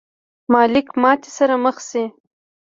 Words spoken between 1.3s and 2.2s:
سره مخ شي.